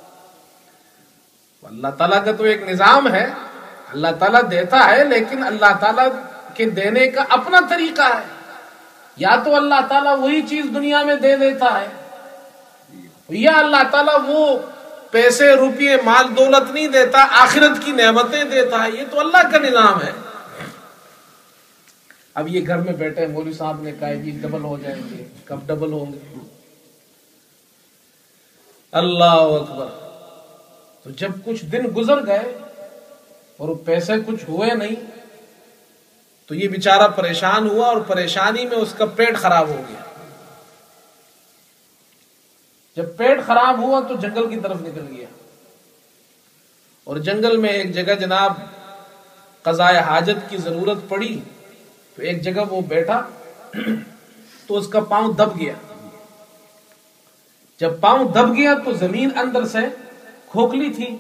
اللہ 1.64 1.88
تعالیٰ 1.88 2.26
کا 2.26 2.32
تو 2.32 2.44
ایک 2.44 2.64
نظام 2.64 3.14
ہے۔ 3.14 3.26
اللہ 3.94 4.08
تعالیٰ 4.20 4.42
دیتا 4.52 4.90
ہے، 4.90 5.04
لیکن 5.04 5.44
اللہ 5.44 5.78
تعالیٰ 5.80 6.08
کے 6.54 6.66
دینے 6.66 7.08
کا 7.08 7.24
اپنا 7.30 7.60
طریقہ 7.70 8.02
ہے۔ 8.02 8.33
یا 9.18 9.36
تو 9.46 9.56
اللہ 9.56 9.88
تعالیٰ 9.90 10.20
وہی 10.20 10.42
چیز 10.42 10.66
دنیا 10.76 11.04
میں 11.04 11.16
دے 11.16 11.38
دیتا 11.38 11.82
ہے۔ 11.82 11.88
یا 13.30 13.52
اللہ 13.56 13.90
تعالیٰ 13.92 14.20
وہ 14.28 14.58
پیسے، 15.12 15.56
روپیے، 15.56 15.98
مال، 16.06 16.38
دولت 16.38 16.72
نہیں 16.72 16.88
دیتا، 16.88 17.26
آخرت 17.30 17.86
کی 17.86 17.92
نعمتیں 17.92 18.44
دیتا 18.44 18.84
ہے۔ 18.84 18.92
یہ 18.92 19.04
تو 19.12 19.20
اللہ 19.20 19.50
کا 19.52 19.58
نظام 19.58 20.02
ہے۔ 20.02 20.12
اب 22.34 22.48
یہ 22.48 22.68
گھر 22.68 22.78
میں 22.78 22.94
بیٹھے 22.94 23.28
مولوی 23.28 23.54
صاحب 23.54 23.82
نے 23.82 23.92
کہا 24.00 24.14
جی 24.14 24.32
ڈبل 24.32 24.62
ہو 24.62 24.78
جائیں 24.78 25.02
گے، 25.10 25.26
کب 25.46 25.60
ڈبل 25.66 25.94
ہوں 25.94 26.14
گے؟ 26.14 26.40
اللہ 28.92 29.24
اکبر۔ 29.24 29.86
تو 31.04 31.10
جب 31.10 31.30
کچھ 31.46 31.66
دن 31.66 31.82
گزر 31.98 32.26
گئے 32.26 32.58
اور 33.58 33.70
وہ 33.70 33.76
پیسے 33.76 34.14
کچھ 34.28 34.50
ہوئے 34.50 34.74
نہیں 34.74 35.23
تو 36.46 36.56
یہ 36.56 36.68
بیچارہ 36.68 37.08
پریشان 37.08 37.70
ہوا 37.70 37.88
اور 37.88 37.98
پریشانی 37.98 38.66
میں 38.66 38.78
اس 38.78 38.94
کا 38.98 39.06
پیٹ 39.06 39.38
خراب 39.38 39.68
ہو 39.68 39.82
گیا۔ 39.90 40.00
جب 42.96 43.18
پیٹ 43.18 43.46
خراب 43.46 43.80
ہوا 43.80 44.00
تو 44.00 44.16
جنگل 44.16 44.50
کی 44.50 44.60
طرف 44.60 44.78
نکل 44.82 45.16
گیا۔ 45.18 45.28
اور 47.04 47.18
جنگل 47.18 47.58
میں 47.58 47.70
ایک 47.70 47.94
جگہ 47.94 48.14
جناب 48.14 48.54
قضاء 49.62 50.00
حاجت 50.00 50.50
کی 50.50 50.58
ضرورت 50.58 51.10
پڑی، 51.10 51.40
تو 52.16 52.22
ایک 52.22 52.42
جگہ 52.42 52.62
وہ 52.70 52.82
بیٹھا 52.82 53.28
تو 54.68 54.78
اس 54.78 54.88
کا 54.88 55.00
پاؤں 55.00 55.34
دب 55.34 55.60
گیا۔ 55.60 55.74
جب 57.80 58.00
پاؤں 58.00 58.30
دب 58.30 58.58
گیا 58.58 58.74
تو 58.86 58.94
زمین 58.94 59.30
اندر 59.38 59.66
سے 59.66 59.80
کھوکھلی 60.48 60.94
تھی۔ 60.94 61.18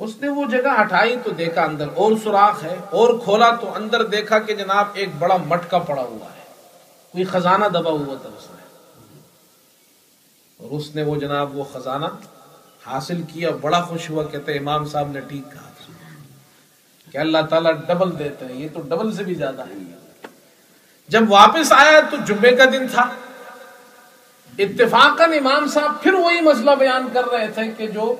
اس 0.00 0.16
نے 0.20 0.28
وہ 0.28 0.44
جگہ 0.46 0.80
ہٹائی 0.80 1.16
تو 1.24 1.30
دیکھا 1.30 1.62
اندر 1.62 1.86
اور 1.94 2.12
سوراخ 2.24 2.64
ہے، 2.64 2.76
اور 2.90 3.18
کھولا 3.24 3.50
تو 3.50 3.74
اندر 3.74 4.04
دیکھا 4.04 4.38
کہ 4.38 4.54
جناب 4.54 4.86
ایک 4.94 5.08
بڑا 5.18 5.36
مٹکا 5.36 5.78
پڑا 5.78 6.02
ہوا 6.02 6.26
ہے۔ 6.26 6.42
کوئی 7.12 7.24
خزانہ 7.24 7.64
دبا 7.64 7.90
ہوا 7.90 8.14
تھا 8.22 8.30
اس 8.38 8.50
میں۔ 8.50 8.64
اور 10.56 10.70
اس 10.70 10.94
نے 10.94 11.02
وہ 11.02 11.16
جناب 11.16 11.56
وہ 11.58 11.64
خزانہ 11.64 12.06
حاصل 12.86 13.22
کیا، 13.22 13.50
بڑا 13.60 13.80
خوش 13.80 14.10
ہوا، 14.10 14.24
کہتے 14.24 14.52
امام 14.52 14.84
صاحب 14.84 15.10
نے 15.10 15.20
ٹھیک 15.20 15.52
کہا۔ 15.52 15.70
کہ 17.12 17.18
اللہ 17.18 17.38
تعالیٰ 17.50 17.72
ڈبل 17.86 18.18
دیتے 18.18 18.44
ہیں 18.44 18.54
یہ 18.54 18.68
تو 18.74 18.80
ڈبل 18.80 19.12
سے 19.12 19.24
بھی 19.24 19.34
زیادہ 19.34 19.62
ہے۔ 19.62 19.74
جب 21.08 21.32
واپس 21.32 21.72
آیا 21.72 22.00
تو 22.10 22.16
جمعے 22.26 22.56
کا 22.56 22.64
دن 22.64 22.86
تھا۔ 22.88 23.08
اتفاقاً 24.58 25.32
امام 25.32 25.66
صاحب 25.66 26.02
پھر 26.02 26.12
وہی 26.12 26.40
مسئلہ 26.40 26.70
بیان 26.70 27.08
کر 27.12 27.24
رہے 27.24 27.48
تھے 27.48 27.62
کہ 27.76 27.86
جو 27.86 28.16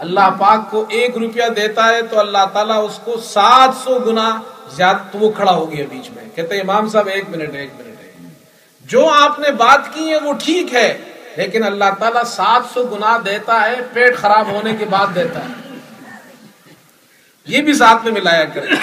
اللہ 0.00 0.28
پاک 0.38 0.70
کو 0.70 0.84
ایک 0.88 1.16
روپیہ 1.18 1.48
دیتا 1.56 1.86
ہے 1.88 2.02
تو 2.02 2.18
اللہ 2.18 2.44
تعالیٰ 2.52 2.84
اس 2.84 2.98
کو 3.04 3.16
سات 3.24 3.70
سو 3.84 3.98
گنا 3.98 4.28
زیادہ 4.76 4.98
تو 5.12 5.18
وہ 5.18 5.30
کھڑا 5.32 5.52
ہو 5.52 5.70
گیا 5.72 5.84
بیچ 5.90 6.10
میں۔ 6.10 6.24
کہتے 6.34 6.54
ہیں 6.54 6.62
امام 6.62 6.88
صاحب، 6.88 7.06
ایک 7.06 7.28
منٹ 7.28 7.54
ایک 7.54 7.70
منٹ 7.78 7.88
جو 8.84 9.08
آپ 9.08 9.38
نے 9.38 9.50
بات 9.52 9.92
کی 9.94 10.08
ہے 10.10 10.18
وہ 10.18 10.32
ٹھیک 10.44 10.74
ہے، 10.74 10.98
لیکن 11.36 11.64
اللہ 11.64 11.90
تعالیٰ 11.98 12.22
سات 12.24 12.62
سو 12.74 12.84
گنا 12.84 13.16
دیتا 13.24 13.60
ہے، 13.62 13.76
پیٹ 13.92 14.16
خراب 14.16 14.46
ہونے 14.50 14.72
کے 14.78 14.84
بعد 14.84 15.06
دیتا 15.14 15.40
ہے۔ 15.40 15.78
یہ 17.46 17.62
بھی 17.62 17.72
ساتھ 17.72 18.04
میں 18.04 18.12
ملایا 18.12 18.44
کرے 18.44 18.74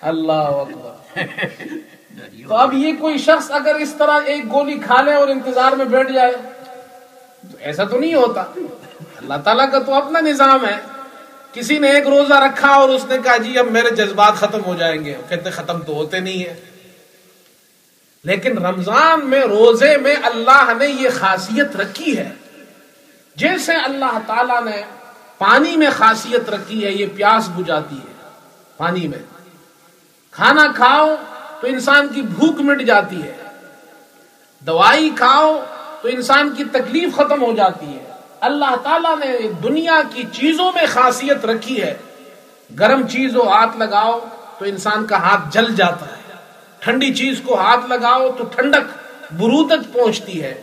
اللہ 0.00 0.32
اکبر۔ 0.32 1.20
تو 2.48 2.54
اب 2.54 2.74
یہ 2.74 2.92
کوئی 3.00 3.18
شخص 3.18 3.50
اگر 3.50 3.74
اس 3.74 3.94
طرح 3.98 4.20
ایک 4.24 4.52
گولی 4.52 4.78
کھا 4.78 5.00
لے 5.02 5.14
اور 5.14 5.28
انتظار 5.28 5.72
میں 5.72 5.84
بیٹھ 5.84 6.12
جائے۔ 6.12 6.32
تو 7.52 7.58
ایسا 7.60 7.84
تو 7.84 7.98
نہیں 7.98 8.14
ہوتا۔ 8.14 8.40
اللہ 9.16 9.34
تعالیٰ 9.44 9.70
کا 9.70 9.78
تو 9.78 9.94
اپنا 9.94 10.20
نظام 10.20 10.66
ہے۔ 10.66 10.76
کسی 11.52 11.78
نے 11.78 11.90
ایک 11.90 12.06
روزہ 12.06 12.34
رکھا 12.34 12.68
اور 12.68 12.88
اس 12.88 13.04
نے 13.04 13.16
کہا 13.24 13.36
جی 13.36 13.58
اب 13.58 13.66
میرے 13.66 13.90
جذبات 13.90 14.34
ختم 14.34 14.64
ہو 14.66 14.74
جائیں 14.74 15.04
گے۔ 15.04 15.16
کہتے، 15.28 15.50
ختم 15.50 15.82
تو 15.82 15.94
ہوتے 15.94 16.20
نہیں 16.20 16.48
ہیں۔ 16.48 16.54
لیکن 18.24 18.58
رمضان 18.58 19.30
میں، 19.30 19.40
روزے 19.40 19.96
میں 19.96 20.16
اللہ 20.22 20.72
نے 20.78 20.86
یہ 20.86 21.08
خاصیت 21.18 21.76
رکھی 21.76 22.18
ہے۔ 22.18 22.30
جیسے 23.36 23.72
اللہ 23.74 24.18
تعالی 24.26 24.70
نے 24.70 24.82
پانی 25.38 25.76
میں 25.76 25.90
خاصیت 25.96 26.50
رکھی 26.50 26.84
ہے، 26.84 26.90
یہ 26.90 27.06
پیاس 27.16 27.48
بجاتی 27.48 27.96
ہے 27.96 28.28
پانی 28.76 29.08
میں۔ 29.08 29.18
کھانا 30.30 30.72
کھاؤ 30.76 31.14
تو 31.60 31.66
انسان 31.66 32.08
کی 32.08 32.22
بھوک 32.22 32.60
مٹ 32.60 32.82
جاتی 32.82 33.22
ہے۔ 33.22 33.36
دوائی 34.60 35.10
کھاؤ 35.16 35.60
تو 36.04 36.10
انسان 36.10 36.54
کی 36.56 36.64
تکلیف 36.64 37.16
ختم 37.16 37.42
ہو 37.42 37.52
جاتی 37.56 37.86
ہے۔ 37.86 38.04
اللہ 38.40 38.76
تعالیٰ 38.82 39.18
نے 39.18 39.52
دنیا 39.62 40.00
کی 40.14 40.22
چیزوں 40.32 40.72
میں 40.74 40.82
خاصیت 40.88 41.44
رکھی 41.44 41.82
ہے۔ 41.82 41.94
گرم 42.78 43.06
چیز 43.06 43.36
ہو 43.36 43.48
ہاتھ 43.48 43.76
لگاؤ 43.76 44.20
تو 44.58 44.64
انسان 44.64 45.06
کا 45.06 45.16
ہاتھ 45.16 45.40
جل 45.50 45.74
جاتا 45.74 46.06
ہے۔ 46.06 46.34
ٹھنڈی 46.78 47.14
چیز 47.14 47.40
کو 47.44 47.60
ہاتھ 47.60 47.86
لگاؤ 47.88 48.32
تو 48.32 48.44
ٹھنڈک 48.44 48.98
برودت 49.32 49.92
پہنچتی 49.92 50.42
ہے۔ 50.42 50.62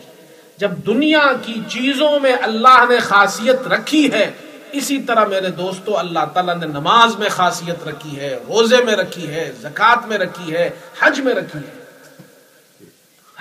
جب 0.58 0.72
دنیا 0.72 1.32
کی 1.42 1.62
چیزوں 1.68 2.20
میں 2.20 2.34
اللہ 2.42 2.86
نے 2.90 3.00
خاصیت 3.00 3.68
رکھی 3.68 4.14
ہے، 4.14 4.32
اسی 4.72 5.02
طرح 5.02 5.26
میرے 5.26 5.50
دوستو، 5.50 5.98
اللہ 5.98 6.26
تعالیٰ 6.34 6.56
نے 6.56 6.68
نماز 6.68 7.16
میں 7.16 7.30
خاصیت 7.30 7.88
رکھی 7.88 8.20
ہے، 8.20 8.40
روزے 8.48 8.84
میں 8.84 8.96
رکھی 8.96 9.28
ہے، 9.28 9.52
زکوٰۃ 9.62 10.08
میں 10.08 10.18
رکھی 10.18 10.54
ہے، 10.54 10.70
حج 11.00 11.20
میں 11.20 11.34
رکھی 11.34 11.60
ہے۔ 11.60 11.81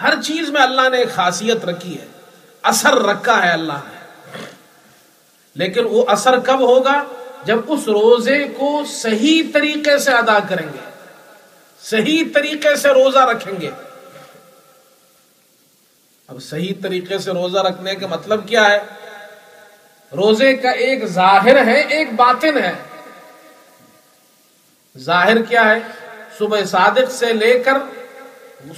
ہر 0.03 0.23
چیز 0.23 0.51
میں 0.51 0.61
اللہ 0.61 0.89
نے 0.89 0.97
ایک 0.97 1.11
خاصیت 1.11 1.65
رکھی 1.65 2.01
ہے، 2.01 2.07
اثر 2.63 2.95
رکھا 2.95 3.47
ہے 3.47 3.51
اللہ 3.51 3.73
نے۔ 3.73 4.01
لیکن 5.55 5.85
وہ 5.91 6.05
اثر 6.09 6.41
کب 6.41 6.61
ہوگا؟ 6.61 7.05
جب 7.45 7.59
اس 7.67 7.81
روزے 7.89 8.45
کو 8.45 8.83
صحیح 8.89 9.43
طریقے 9.55 9.99
سے 9.99 10.11
ادا 10.11 10.39
کریں 10.49 10.67
گے۔ 10.67 10.91
صحیح 11.83 12.25
طریقے 12.35 12.77
سے 12.77 12.89
روزہ 12.89 13.19
رکھیں 13.19 13.61
گے۔ 13.61 13.71
اب 16.29 16.43
صحیح 16.43 16.75
طریقے 16.83 17.19
سے 17.19 17.31
روزہ 17.31 17.59
رکھنے 17.59 17.95
کا 17.95 18.07
مطلب 18.07 18.49
کیا 18.49 18.71
ہے؟ 18.71 18.79
روزے 20.17 20.57
کا 20.57 20.71
ایک 20.71 21.07
ظاہر 21.07 21.67
ہے، 21.67 21.81
ایک 21.81 22.13
باطن 22.13 22.59
ہے۔ 22.59 22.73
ظاہر 24.99 25.43
کیا 25.43 25.71
ہے؟ 25.71 25.79
صبح 26.39 26.65
صادق 26.65 27.11
سے 27.11 27.33
لے 27.33 27.59
کر 27.59 27.73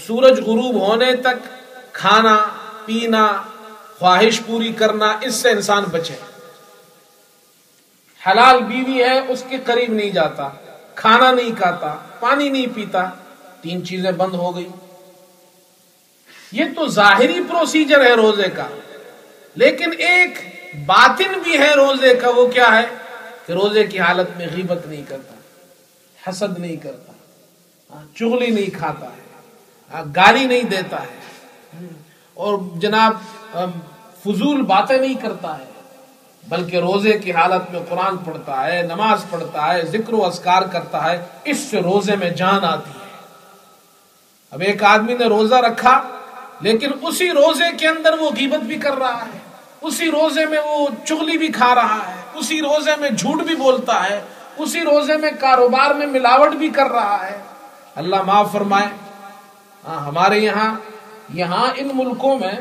سورج 0.07 0.41
غروب 0.41 0.81
ہونے 0.81 1.17
تک 1.17 1.49
کھانا، 1.93 2.45
پینا، 2.87 3.43
خواہش 3.99 4.41
پوری 4.47 4.73
کرنا، 4.73 5.19
اس 5.23 5.35
سے 5.35 5.51
انسان 5.51 5.85
بچے۔ 5.85 6.15
حلال 8.27 8.63
بیوی 8.63 9.05
ہے، 9.05 9.19
اس 9.29 9.45
کے 9.49 9.57
قریب 9.65 9.93
نہیں 9.93 10.11
جاتا، 10.11 10.49
کھانا 10.95 11.31
نہیں 11.31 11.61
کھاتا، 11.61 11.97
پانی 12.21 12.49
نہیں 12.49 12.67
پیتا، 12.75 13.11
تین 13.61 13.87
چیزیں 13.87 14.13
بند 14.13 14.35
ہو 14.35 14.57
گئی۔ 14.57 14.69
یہ 16.53 16.65
تو 16.77 16.87
ظاہری 16.87 17.41
پروسیجر 17.49 18.05
ہے 18.05 18.13
روزے 18.13 18.49
کا۔ 18.57 18.67
لیکن 19.55 19.91
ایک 19.99 20.39
باطن 20.87 21.39
بھی 21.43 21.59
ہے 21.59 21.75
روزے 21.75 22.15
کا، 22.15 22.31
وہ 22.31 22.47
کیا 22.47 22.83
ہے؟ 22.83 22.87
کہ 23.47 23.53
روزے 23.53 23.85
کی 23.85 23.99
حالت 23.99 24.37
میں 24.37 24.47
غیبت 24.55 24.87
نہیں 24.87 25.05
کرتا، 25.09 25.35
حسد 26.31 26.59
نہیں 26.59 26.77
کرتا، 26.77 27.13
چغلی 28.15 28.47
نہیں 28.47 28.79
کھاتا 28.79 29.07
ہے۔ 29.07 29.22
گالی 30.17 30.45
نہیں 30.45 30.63
دیتا 30.63 31.03
ہے۔ 31.03 31.23
اور 32.35 32.59
جناب 32.77 33.13
فضول 34.23 34.63
باتیں 34.63 34.99
نہیں 34.99 35.15
کرتا 35.15 35.59
ہے۔ 35.59 35.65
بلکہ 36.49 36.77
روزے 36.77 37.13
کی 37.13 37.33
حالت 37.33 37.71
میں 37.71 37.81
قرآن 37.89 38.17
پڑھتا 38.17 38.67
ہے، 38.67 38.83
نماز 38.83 39.25
پڑھتا 39.31 39.75
ہے، 39.75 39.85
ذکر 39.85 40.13
و 40.13 40.27
اذکار 40.27 40.63
کرتا 40.63 41.13
ہے، 41.13 41.25
اس 41.45 41.59
سے 41.59 41.81
روزے 41.81 42.17
میں 42.17 42.31
جان 42.31 42.65
آتی 42.65 42.91
ہے۔ 42.91 43.07
اب 44.51 44.61
ایک 44.61 44.85
آدمی 44.85 45.15
نے 45.15 45.25
روزہ 45.25 45.55
رکھا، 45.55 46.03
لیکن 46.61 46.91
اسی 47.03 47.31
روزے 47.31 47.77
کے 47.77 47.89
اندر 47.89 48.19
وہ 48.19 48.31
غیبت 48.31 48.65
بھی 48.65 48.77
کر 48.77 48.97
رہا 48.97 49.27
ہے۔ 49.27 49.39
اسی 49.81 50.11
روزے 50.11 50.47
میں 50.47 50.59
وہ 50.59 50.89
چغلی 51.05 51.39
بھی 51.39 51.49
کھا 51.49 51.75
رہا 51.75 51.99
ہے۔ 52.09 52.15
اسی 52.35 52.61
روزے 52.61 52.97
میں 52.97 53.11
جھوٹ 53.11 53.43
بھی 53.43 53.55
بولتا 53.55 54.11
ہے۔ 54.11 54.23
اسی 54.57 54.81
روزے 54.81 55.17
میں 55.17 55.31
کاروبار 55.41 55.95
میں 55.95 56.07
ملاوٹ 56.07 56.53
بھی 56.53 56.69
کر 56.69 56.87
رہا 56.87 57.27
ہے۔ 57.27 57.39
اللہ 57.95 58.23
معاف 58.23 58.53
فرمائے۔ 58.53 59.12
ہاں، 59.87 60.01
ہمارے 60.01 60.39
یہاں 60.39 60.75
یہاں 61.35 61.67
ان 61.77 61.91
ملکوں 61.95 62.39
میں 62.39 62.53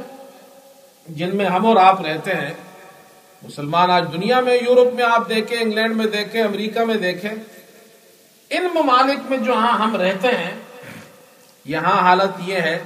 جن 1.07 1.35
میں 1.37 1.45
ہم 1.45 1.65
اور 1.65 1.75
آپ 1.75 2.01
رہتے 2.01 2.33
ہیں، 2.33 2.53
مسلمان 3.41 3.89
آج 3.89 4.05
دنیا 4.13 4.39
میں، 4.39 4.57
یورپ 4.61 4.93
میں 4.93 5.03
آپ 5.03 5.29
دیکھیں، 5.29 5.57
انگلینڈ 5.59 5.95
میں 5.95 6.05
دیکھیں، 6.05 6.41
امریکہ 6.43 6.79
میں 6.79 6.95
دیکھیں، 6.95 7.31
ان 8.49 8.67
ممالک 8.73 9.29
میں 9.29 9.37
جو 9.37 9.53
ہاں 9.53 9.77
ہم 9.79 9.95
رہتے 9.95 10.27
ہیں، 10.27 10.51
یہاں 11.65 11.99
حالت 12.01 12.39
یہ 12.45 12.55
ہے 12.55 12.83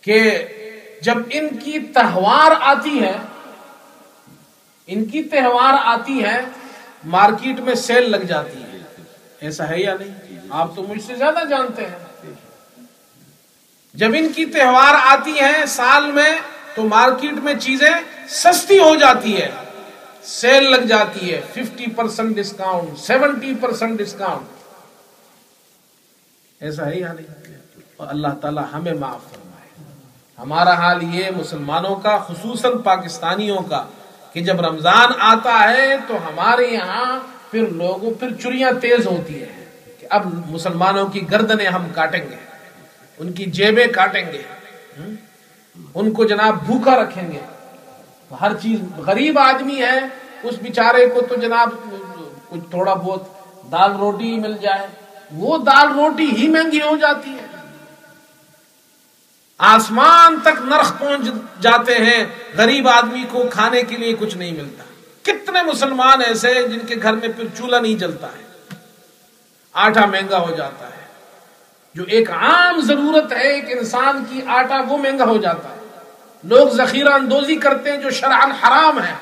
کہ 0.00 0.18
جب 1.02 1.18
ان 1.30 1.48
کی 1.58 1.78
تہوار 1.94 2.50
آتی 2.60 3.00
ہے، 3.02 3.16
ان 4.86 5.04
کی 5.04 5.22
تہوار 5.22 5.74
آتی 5.84 6.22
ہے، 6.24 6.40
مارکیٹ 7.04 7.60
میں 7.60 7.74
سیل 7.74 8.10
لگ 8.10 8.24
جاتی 8.24 8.62
ہے۔ 8.62 8.78
ایسا 9.40 9.68
ہے 9.68 9.80
یا 9.80 9.94
نہیں؟ 10.00 10.38
آپ 10.50 10.76
تو 10.76 10.82
مجھ 10.82 11.02
سے 11.02 11.14
زیادہ 11.14 11.44
جانتے 11.50 11.86
ہیں۔ 11.86 12.05
جب 13.96 14.08
ان 14.14 14.32
کی 14.32 14.46
تہوار 14.46 14.94
آتی 15.00 15.30
ہیں 15.30 15.66
سال 15.66 16.12
میں، 16.12 16.38
تو 16.74 16.82
مارکیٹ 16.82 17.32
میں 17.32 17.54
چیزیں 17.54 17.90
سستی 18.28 18.78
ہو 18.78 18.96
جاتی 18.96 19.42
ہے 19.42 19.50
سیل 20.22 20.70
لگ 20.70 20.76
جاتی 20.76 21.34
ہے، 21.34 21.40
fifty 21.50 21.90
percent 21.90 22.36
discount, 22.36 22.98
seventy 22.98 23.54
percent 23.60 23.98
discount. 23.98 24.46
ایسا 26.60 26.90
ہی 26.90 27.04
حال 27.04 27.16
اور 27.96 28.08
اللہ 28.08 28.28
تعالی 28.42 28.60
ہمیں 28.72 28.92
معاف 28.92 29.30
فرمائے۔ 29.30 29.68
ہمارا 30.38 30.72
حال 30.72 31.02
یہ 31.02 31.30
مسلمانوں 31.36 31.96
کا، 31.96 32.18
خصوصاً 32.18 32.78
پاکستانیوں 32.78 33.62
کا، 33.62 33.86
کہ 34.32 34.40
جب 34.40 34.60
رمضان 34.60 35.08
آتا 35.18 35.72
ہے 35.72 35.96
تو 36.08 36.16
ہمارے 36.16 36.66
یہاں 36.66 37.20
پھر 37.50 37.68
لوگوں، 37.68 38.10
پھر 38.10 38.34
چڑیاں 38.34 38.70
تیز 38.80 39.06
ہوتی 39.06 39.42
ہیں۔ 39.42 39.64
کہ 40.00 40.06
اب 40.10 40.50
مسلمانوں 40.50 41.08
کی 41.08 41.30
گردنیں 41.30 41.66
ہم 41.66 41.88
کاٹیں 41.94 42.24
گے۔ 42.30 42.45
ان 43.18 43.32
کی 43.32 43.44
جیبیں 43.44 43.86
کاٹیں 43.86 44.32
گے۔ 44.32 44.42
ان 45.94 46.10
کو 46.10 46.24
جناب 46.24 46.66
بھوکا 46.66 47.02
رکھیں 47.02 47.32
گے۔ 47.32 47.40
ہر 48.40 48.52
چیز، 48.62 48.98
غریب 48.98 49.38
آدمی 49.38 49.82
ہے، 49.82 50.00
اس 50.42 50.54
بیچارے 50.62 51.06
کو 51.06 51.20
تو 51.20 51.34
جناب 51.36 51.70
کچھ 52.48 52.70
تھوڑا 52.70 52.94
بہت 52.94 53.22
دال 53.72 53.92
روٹی 53.96 54.40
مل 54.40 54.56
جائے۔ 54.62 54.86
وہ 55.32 55.58
دال 55.58 55.88
روٹی 55.88 56.36
ہی 56.36 56.48
مہنگی 56.48 56.82
ہو 56.82 56.96
جاتی 56.96 57.30
ہے۔ 57.30 57.46
آسمان 59.58 60.40
تک 60.40 60.62
نرخ 60.64 60.98
پہنچ 60.98 61.28
جاتے 61.60 61.94
ہیں، 61.94 62.24
غریب 62.56 62.88
آدمی 62.88 63.24
کو 63.30 63.44
کھانے 63.52 63.82
کے 63.82 63.96
لیے 63.96 64.14
کچھ 64.18 64.36
نہیں 64.36 64.52
ملتا۔ 64.52 64.84
کتنے 65.22 65.62
مسلمان 65.62 66.20
ایسے 66.26 66.54
ہیں 66.54 66.62
جن 66.62 66.78
کے 66.78 66.94
گھر 67.02 67.12
میں 67.12 67.28
پھر 67.28 67.44
چولہا 67.58 67.80
نہیں 67.80 67.94
جلتا 67.94 68.26
ہے۔ 68.26 68.46
آٹا 69.72 70.06
مہنگا 70.06 70.38
ہو 70.38 70.54
جاتا 70.54 70.88
ہے۔ 70.88 71.05
جو 71.96 72.04
ایک 72.08 72.30
عام 72.30 72.80
ضرورت 72.80 73.32
ہے 73.32 73.52
ایک 73.52 73.64
انسان 73.68 74.24
کی 74.30 74.40
آٹا 74.46 74.76
وہ 74.88 74.96
مہنگا 74.96 75.24
ہو 75.24 75.36
جاتا 75.36 75.68
ہے۔ 75.68 75.78
لوگ 76.44 76.68
ذخیرہ 76.68 77.08
اندوزی 77.08 77.56
کرتے 77.56 77.90
ہیں 77.90 77.96
جو 77.96 78.10
شرعن 78.10 78.52
حرام 78.52 79.02
ہے۔ 79.02 79.14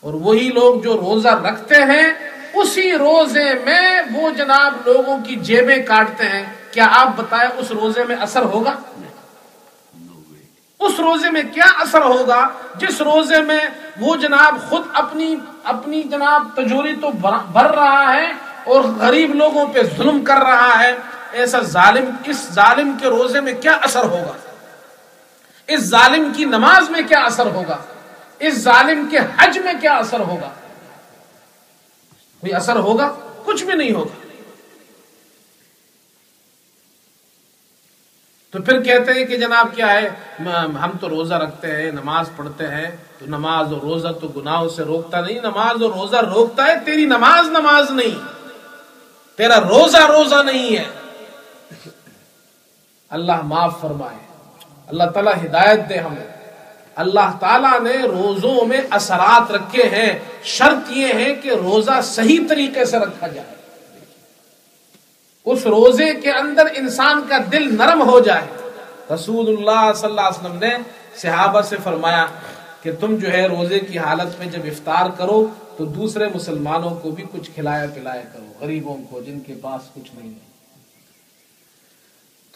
اور 0.00 0.14
وہی 0.14 0.50
لوگ 0.54 0.80
جو 0.80 0.92
روزہ 0.94 1.28
رکھتے 1.28 1.74
ہیں، 1.74 2.30
اسی 2.54 2.92
روزے 2.92 3.54
میں 3.64 4.02
وہ 4.12 4.30
جناب 4.30 4.74
لوگوں 4.86 5.18
کی 5.24 5.36
جیبیں 5.36 5.86
کاٹتے 5.86 6.28
ہیں۔ 6.28 6.44
کیا 6.72 6.86
آپ 6.90 7.08
بتائیں 7.16 7.50
اس 7.56 7.70
روزے 7.70 8.04
میں 8.04 8.16
اثر 8.16 8.42
ہوگا؟ 8.42 8.76
اس 10.80 11.00
روزے 11.00 11.30
میں 11.30 11.42
کیا 11.54 11.80
اثر 11.80 12.02
ہوگا؟ 12.02 12.48
جس 12.74 13.00
روزے 13.00 13.40
میں 13.40 13.60
وہ 14.00 14.16
جناب 14.16 14.70
خود 14.70 14.82
اپنی 14.92 15.36
اپنی 15.64 16.02
جناب 16.02 16.48
تجوری 16.56 16.96
تو 17.00 17.10
بھر 17.52 17.70
رہا 17.70 18.14
ہے 18.14 18.32
اور 18.64 18.84
غریب 18.84 19.34
لوگوں 19.34 19.66
پہ 19.66 19.82
ظلم 19.96 20.24
کر 20.24 20.36
رہا 20.36 20.82
ہے۔ 20.82 20.96
ایسا 21.32 21.60
ظالم، 21.60 22.10
اس 22.24 22.48
ظالم 22.52 22.96
کے 23.00 23.06
روزے 23.06 23.40
میں 23.40 23.52
کیا 23.60 23.72
اثر 23.72 24.04
ہوگا؟ 24.04 24.32
اس 25.66 25.80
ظالم 25.80 26.32
کی 26.36 26.44
نماز 26.44 26.90
میں 26.90 27.00
کیا 27.08 27.24
اثر 27.24 27.46
ہوگا؟ 27.46 27.76
اس 28.38 28.54
ظالم 28.54 29.08
کے 29.10 29.18
حج 29.38 29.58
میں 29.58 29.72
کیا 29.80 29.96
اثر 29.96 30.20
ہوگا؟ 30.20 30.48
کوئی 32.40 32.54
اثر 32.54 32.76
ہوگا؟ 32.76 33.14
کچھ 33.44 33.64
بھی 33.64 33.74
نہیں 33.74 33.92
ہوگا۔ 33.92 34.26
تو 38.50 38.62
پھر 38.62 38.82
کہتے 38.82 39.12
ہیں 39.12 39.24
کہ 39.24 39.36
جناب 39.36 39.68
کیا 39.74 39.92
ہے؟ 39.92 40.08
ہم 40.56 40.90
تو 41.00 41.08
روزہ 41.08 41.34
رکھتے 41.34 41.76
ہیں، 41.76 41.90
نماز 41.90 42.30
پڑھتے 42.36 42.66
ہیں، 42.66 42.96
تو 43.18 43.26
نماز 43.26 43.72
اور 43.72 43.80
روزہ 43.80 44.08
تو 44.08 44.28
گناہوں 44.28 44.68
سے 44.68 44.82
روکتا 44.82 45.20
نہیں، 45.20 45.40
نماز 45.40 45.82
اور 45.82 45.90
روزہ 45.90 46.16
روکتا 46.16 46.66
ہے، 46.66 46.74
تیری 46.84 47.04
نماز 47.04 47.48
نماز 47.48 47.90
نہیں، 47.90 48.26
تیرا 49.36 49.60
روزہ 49.60 49.98
روزہ 49.98 50.42
نہیں 50.42 50.76
ہے۔ 50.76 50.84
اللہ 53.08 53.42
معاف 53.42 53.80
فرمائے۔ 53.80 54.16
اللہ 54.86 55.04
تعالیٰ 55.04 55.32
ہدایت 55.44 55.88
دے 55.88 55.96
ہمیں۔ 55.98 56.36
اللہ 56.94 57.36
تعالیٰ 57.40 57.80
نے 57.80 57.98
روزوں 57.98 58.66
میں 58.66 58.80
اثرات 58.90 59.50
رکھے 59.50 59.82
ہیں۔ 59.82 60.18
شرط 60.44 60.90
یہ 60.90 61.06
ہے 61.14 61.34
کہ 61.34 61.48
روزہ 61.48 62.00
صحیح 62.02 62.40
طریقے 62.48 62.84
سے 62.84 62.98
رکھا 62.98 63.26
جائے۔ 63.26 63.54
اس 65.44 65.66
روزے 65.66 66.14
کے 66.14 66.30
اندر 66.30 66.66
انسان 66.74 67.22
کا 67.28 67.38
دل 67.52 67.76
نرم 67.76 68.08
ہو 68.08 68.20
جائے۔ 68.20 68.46
رسول 69.14 69.48
اللہ 69.48 69.92
صلی 69.92 70.10
اللہ 70.10 70.20
علیہ 70.20 70.40
وسلم 70.40 70.58
نے 70.58 70.70
صحابہ 71.16 71.60
سے 71.60 71.76
فرمایا 71.82 72.26
کہ 72.82 72.92
تم 73.00 73.16
جو 73.16 73.32
ہے 73.32 73.46
روزے 73.46 73.78
کی 73.78 73.98
حالت 73.98 74.38
میں 74.38 74.46
جب 74.46 74.60
افطار 74.64 75.10
کرو 75.18 75.46
تو 75.76 75.84
دوسرے 75.84 76.24
مسلمانوں 76.34 76.90
کو 76.90 77.10
بھی 77.10 77.24
کچھ 77.32 77.50
کھلایا 77.54 77.86
پلایا 77.94 78.22
کرو، 78.32 78.52
غریبوں 78.60 78.96
کو 79.10 79.22
جن 79.22 79.40
کے 79.40 79.54
پاس 79.62 79.94
کچھ 79.94 80.10
نہیں 80.14 80.34
ہے۔ 80.34 80.55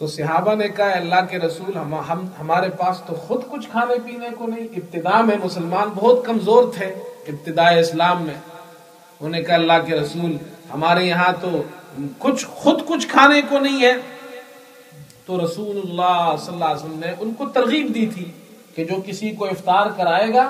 تو 0.01 0.07
صحابہ 0.07 0.55
نے 0.55 0.67
کہا 0.67 0.85
اللہ 0.85 1.25
کے 1.29 1.39
رسول، 1.39 1.77
ہم 1.77 1.93
ہم 1.93 2.25
ہمارے 2.39 2.69
پاس 2.69 3.01
تو 3.05 3.15
خود 3.15 3.41
کچھ 3.51 3.69
کھانے 3.71 3.93
پینے 4.05 4.27
کو 4.37 4.47
نہیں، 4.47 4.67
ابتدا 4.75 5.21
میں 5.21 5.35
مسلمان 5.43 5.87
بہت 5.95 6.25
کمزور 6.25 6.63
تھے، 6.73 6.85
ابتدا 7.27 7.69
اسلام 7.69 8.23
میں۔ 8.23 8.33
انہوں 8.33 9.29
نے 9.29 9.43
کہا، 9.43 9.55
اللہ 9.55 9.73
کے 9.85 9.95
رسول، 9.95 10.37
ہمارے 10.73 11.03
یہاں 11.03 11.33
تو 11.41 11.63
کچھ 12.19 12.45
خود 12.45 12.81
کچھ 12.85 13.07
کھانے 13.07 13.41
کو 13.49 13.59
نہیں 13.59 13.81
ہے۔ 13.81 13.93
تو 15.25 15.45
رسول 15.45 15.77
اللہ 15.77 16.35
صلی 16.39 16.53
اللہ 16.53 16.65
علیہ 16.65 16.85
وسلم 16.85 16.99
نے 16.99 17.13
ان 17.19 17.33
کو 17.33 17.45
ترغیب 17.45 17.95
دی 17.95 18.05
تھی 18.07 18.31
کہ 18.75 18.85
جو 18.85 18.95
کسی 19.05 19.31
کو 19.31 19.45
افطار 19.45 19.85
کرائے 19.97 20.33
گا، 20.33 20.49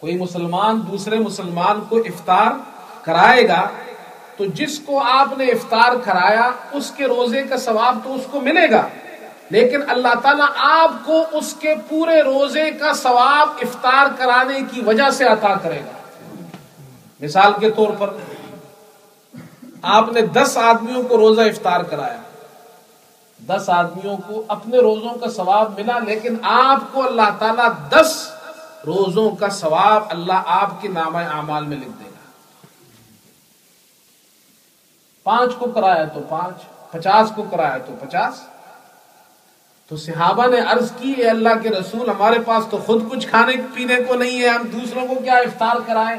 کوئی 0.00 0.18
مسلمان، 0.18 0.80
دوسرے 0.90 1.18
مسلمان 1.18 1.80
کو 1.88 1.96
افطار 1.96 2.50
کرائے 3.02 3.48
گا 3.48 3.68
تو 4.38 4.46
جس 4.46 4.78
کو 4.78 5.02
آپ 5.02 5.38
نے 5.38 5.44
افطار 5.44 5.96
کرایا، 6.04 6.50
اس 6.72 6.92
کے 6.96 7.06
روزے 7.06 7.42
کا 7.42 7.56
ثواب 7.56 7.98
تو 8.04 8.14
اس 8.14 8.20
کو 8.30 8.40
ملے 8.40 8.70
گا۔ 8.70 8.88
لیکن 9.50 9.90
اللہ 9.90 10.14
تعالیٰ 10.22 10.46
آپ 10.56 10.90
کو 11.04 11.24
اس 11.32 11.54
کے 11.60 11.74
پورے 11.88 12.22
روزے 12.22 12.70
کا 12.70 12.92
ثواب 12.92 13.48
افطار 13.62 14.06
کرانے 14.18 14.58
کی 14.70 14.80
وجہ 14.80 15.10
سے 15.10 15.24
عطا 15.24 15.54
کرے 15.54 15.80
گا۔ 15.80 16.16
مثال 17.20 17.52
کے 17.60 17.70
طور 17.70 17.92
پر، 17.98 18.10
آپ 19.82 20.12
نے 20.12 20.20
دس 20.20 20.56
آدمیوں 20.56 21.02
کو 21.02 21.16
روزہ 21.16 21.40
افطار 21.40 21.80
کرایا۔ 21.80 22.20
دس 23.48 23.68
آدمیوں 23.68 24.16
کو 24.16 24.44
اپنے 24.48 24.78
روزوں 24.78 25.14
کا 25.14 25.30
ثواب 25.30 25.80
ملا، 25.80 25.98
لیکن 25.98 26.36
آپ 26.42 26.78
کو 26.92 27.06
اللہ 27.06 27.30
تعالیٰ 27.38 27.68
دس 27.88 28.30
روزوں 28.86 29.30
کا 29.30 29.48
ثواب 29.48 30.02
اللہ 30.08 30.42
آپ 30.46 30.82
کے 30.82 30.88
نام 30.88 31.16
اعمال 31.16 31.64
میں 31.64 31.76
لکھ 31.76 31.88
دے 31.88 32.04
گا 32.04 32.08
پانچ 35.28 35.54
کو 35.58 35.66
کرایا 35.66 36.04
تو 36.04 36.20
پانچ، 36.28 36.62
پچاس 36.90 37.32
کو 37.34 37.42
کرایا 37.42 37.78
تو 37.78 37.92
پچاس۔ 38.00 38.40
تو 39.88 39.96
صحابہ 39.96 40.46
نے 40.46 40.60
عرض 40.60 40.90
کی، 40.98 41.12
اے 41.12 41.28
اللہ 41.28 41.54
کے 41.62 41.68
رسول، 41.68 42.08
ہمارے 42.08 42.38
پاس 42.46 42.64
تو 42.70 42.78
خود 42.86 43.10
کچھ 43.10 43.26
کھانے 43.26 43.52
پینے 43.74 43.96
کو 44.08 44.14
نہیں 44.14 44.40
ہے، 44.42 44.48
ہم 44.48 44.66
دوسروں 44.72 45.06
کو 45.06 45.14
کیا 45.14 45.36
افطار 45.36 45.76
کرائے 45.86 46.16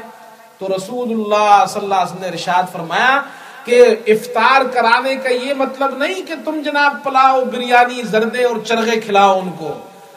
تو 0.58 0.68
رسول 0.76 1.10
اللہ 1.10 1.64
صلی 1.68 1.82
اللہ 1.82 1.94
علیہ 1.94 2.12
وسلم 2.12 2.22
نے 2.22 2.30
رشاد 2.30 2.72
فرمایا 2.72 3.20
کہ 3.64 3.96
افطار 4.06 4.64
کرانے 4.72 5.14
کا 5.16 5.28
یہ 5.28 5.54
مطلب 5.54 5.96
نہیں 5.96 6.22
کہ 6.28 6.34
تم 6.44 6.60
جناب 6.64 6.96
پلاؤ، 7.04 7.40
بریانی، 7.44 8.02
زردے 8.02 8.44
اور 8.44 8.56
چرغے 8.64 9.00
کھلاؤ 9.00 9.38
ان 9.38 9.50
کو۔ 9.58 9.72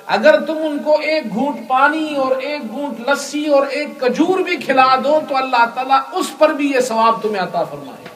اگر 0.08 0.40
تم 0.46 0.58
ان 0.64 0.78
کو 0.86 0.98
ایک 1.00 1.34
گھونٹ 1.34 1.68
پانی 1.68 2.16
اور 2.16 2.36
ایک 2.36 2.72
گھونٹ 2.72 3.10
لسی 3.10 3.46
اور 3.48 3.68
ایک 3.68 4.00
کجور 4.00 4.40
بھی 4.40 4.58
کھلا 4.58 4.96
دو 5.04 5.20
تو 5.30 5.38
اللہ 5.38 5.66
تعالیٰ 5.76 6.00
اس 6.12 6.32
پر 6.38 6.50
بھی 6.50 6.72
یہ 6.72 6.80
ثواب 6.80 7.22
تمہیں 7.22 7.44
عطا 7.44 7.64
فرمائے۔ 7.64 8.13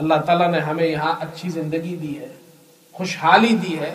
اللہ 0.00 0.14
تعالیٰ 0.14 0.50
نے 0.50 0.58
ہمیں 0.58 0.86
یہاں 0.86 1.14
اچھی 1.20 1.48
زندگی 1.48 1.96
دی 1.96 2.18
ہے، 2.18 2.28
خوشحالی 2.92 3.48
دی 3.48 3.78
ہے۔ 3.78 3.94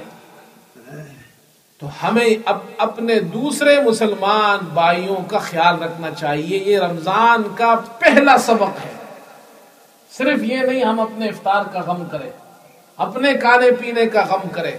تو 1.77 1.87
ہمیں 2.03 2.29
اب 2.45 2.57
اپنے 2.77 3.19
دوسرے 3.19 3.81
مسلمان 3.81 4.65
بھائیوں 4.73 5.15
کا 5.27 5.39
خیال 5.39 5.83
رکھنا 5.83 6.11
چاہیے، 6.11 6.57
یہ 6.57 6.79
رمضان 6.79 7.43
کا 7.55 7.75
پہلا 7.99 8.37
سبق 8.37 8.85
ہے۔ 8.85 8.93
صرف 10.11 10.43
یہ 10.43 10.57
نہیں، 10.57 10.83
ہم 10.83 10.99
اپنے 10.99 11.27
افطار 11.27 11.63
کا 11.73 11.81
غم 11.81 12.03
کریں، 12.11 12.29
اپنے 12.97 13.33
کھانے 13.33 13.71
پینے 13.71 14.05
کا 14.05 14.23
غم 14.29 14.49
کریں، 14.49 14.77